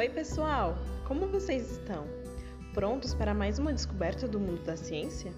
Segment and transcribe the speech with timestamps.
[0.00, 0.78] Oi, pessoal!
[1.06, 2.06] Como vocês estão?
[2.72, 5.30] Prontos para mais uma descoberta do mundo da ciência?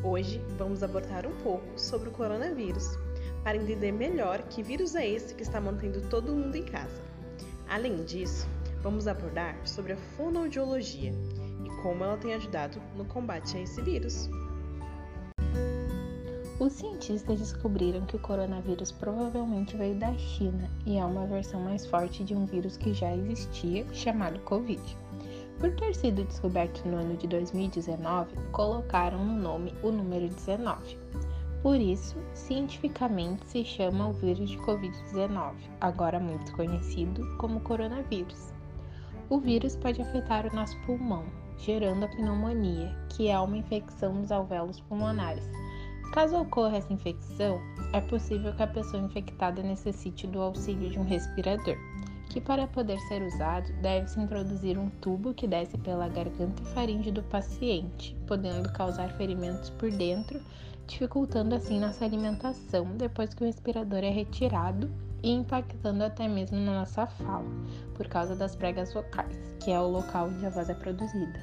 [0.00, 2.96] Hoje vamos abordar um pouco sobre o coronavírus,
[3.42, 7.02] para entender melhor que vírus é esse que está mantendo todo mundo em casa.
[7.68, 8.46] Além disso,
[8.80, 11.12] vamos abordar sobre a fonoaudiologia
[11.64, 14.30] e como ela tem ajudado no combate a esse vírus.
[16.58, 21.84] Os cientistas descobriram que o coronavírus provavelmente veio da China e é uma versão mais
[21.84, 24.80] forte de um vírus que já existia, chamado Covid.
[25.58, 30.98] Por ter sido descoberto no ano de 2019, colocaram no nome o número 19.
[31.62, 35.52] Por isso, cientificamente se chama o vírus de Covid-19,
[35.82, 38.50] agora muito conhecido como coronavírus.
[39.28, 41.24] O vírus pode afetar o nosso pulmão,
[41.58, 45.46] gerando a pneumonia, que é uma infecção dos alvéolos pulmonares
[46.16, 47.60] Caso ocorra essa infecção,
[47.92, 51.76] é possível que a pessoa infectada necessite do auxílio de um respirador,
[52.30, 57.10] que para poder ser usado deve-se introduzir um tubo que desce pela garganta e faringe
[57.12, 60.40] do paciente, podendo causar ferimentos por dentro,
[60.86, 64.90] dificultando assim nossa alimentação depois que o respirador é retirado
[65.22, 67.44] e impactando até mesmo na nossa fala,
[67.94, 71.38] por causa das pregas vocais, que é o local onde a voz é produzida.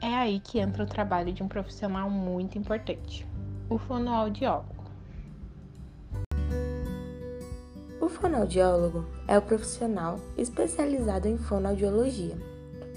[0.00, 3.26] É aí que entra o trabalho de um profissional muito importante,
[3.70, 4.78] o fonoaudiólogo.
[8.00, 12.34] O fonoaudiólogo é o profissional especializado em fonoaudiologia,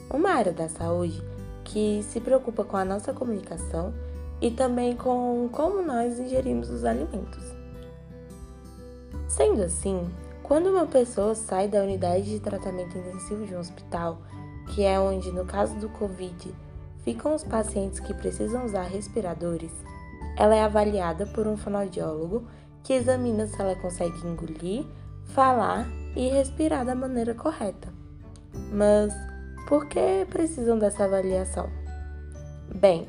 [0.10, 1.22] uma área da saúde
[1.66, 3.94] que se preocupa com a nossa comunicação
[4.40, 7.44] e também com como nós ingerimos os alimentos.
[9.28, 10.10] Sendo assim,
[10.42, 14.22] quando uma pessoa sai da unidade de tratamento intensivo de um hospital,
[14.74, 16.54] que é onde, no caso do Covid,
[17.04, 19.72] ficam os pacientes que precisam usar respiradores,
[20.38, 22.48] ela é avaliada por um fonoaudiólogo
[22.84, 24.86] que examina se ela consegue engolir,
[25.26, 27.90] falar e respirar da maneira correta.
[28.72, 29.14] Mas
[29.68, 31.70] por que precisam dessa avaliação?
[32.74, 33.08] Bem,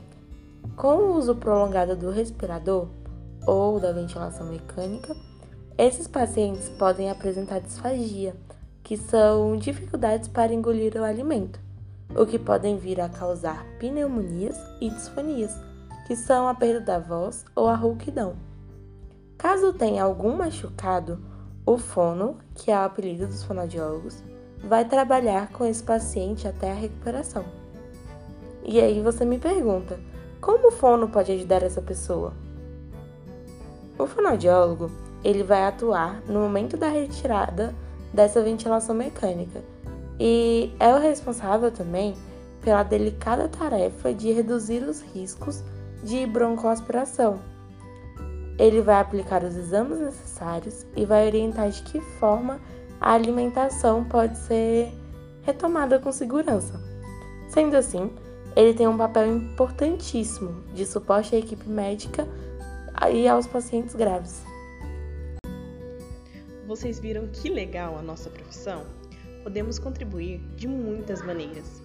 [0.76, 2.88] com o uso prolongado do respirador
[3.46, 5.16] ou da ventilação mecânica,
[5.78, 8.34] esses pacientes podem apresentar disfagia,
[8.82, 11.58] que são dificuldades para engolir o alimento,
[12.14, 15.56] o que podem vir a causar pneumonias e disfonias
[16.06, 18.34] que são a perda da voz ou a rouquidão.
[19.38, 21.18] Caso tenha algum machucado,
[21.64, 24.22] o fono, que é o apelido dos fonoaudiólogos,
[24.64, 27.44] vai trabalhar com esse paciente até a recuperação.
[28.64, 29.98] E aí você me pergunta,
[30.40, 32.32] como o fono pode ajudar essa pessoa?
[33.98, 34.90] O fonoaudiólogo,
[35.24, 37.74] ele vai atuar no momento da retirada
[38.12, 39.62] dessa ventilação mecânica
[40.18, 42.14] e é o responsável também
[42.60, 45.64] pela delicada tarefa de reduzir os riscos
[46.02, 47.38] de broncoaspiração.
[48.58, 52.60] Ele vai aplicar os exames necessários e vai orientar de que forma
[53.00, 54.92] a alimentação pode ser
[55.42, 56.80] retomada com segurança.
[57.48, 58.10] Sendo assim,
[58.54, 62.26] ele tem um papel importantíssimo de suporte à equipe médica
[63.12, 64.42] e aos pacientes graves.
[66.66, 68.84] Vocês viram que legal a nossa profissão?
[69.42, 71.81] Podemos contribuir de muitas maneiras.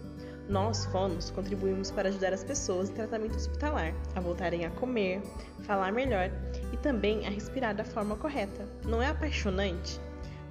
[0.50, 5.22] Nós, fonos, contribuímos para ajudar as pessoas em tratamento hospitalar a voltarem a comer,
[5.64, 6.32] falar melhor
[6.72, 8.66] e também a respirar da forma correta.
[8.86, 10.00] Não é apaixonante?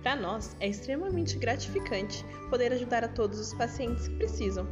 [0.03, 4.67] Para nós, é extremamente gratificante poder ajudar a todos os pacientes que precisam.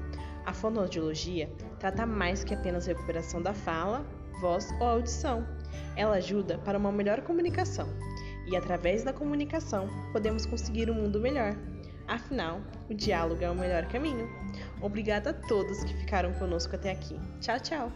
[0.45, 4.05] A fonoaudiologia trata mais que apenas recuperação da fala,
[4.41, 5.47] voz ou audição.
[5.97, 7.89] Ela ajuda para uma melhor comunicação
[8.47, 11.57] e, através da comunicação, podemos conseguir um mundo melhor.
[12.07, 14.29] Afinal, o diálogo é o melhor caminho.
[14.81, 17.19] Obrigada a todos que ficaram conosco até aqui.
[17.41, 17.93] Tchau, tchau!